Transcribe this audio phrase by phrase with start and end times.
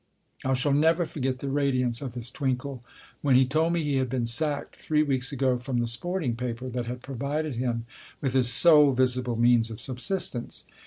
[0.43, 2.83] I shall never forget the radiance of his twinkle
[3.21, 6.69] when he told me he had been sacked three weeks ago from the sporting paper
[6.69, 7.85] that had provided him
[8.19, 10.65] with his sole visible means of subsistence.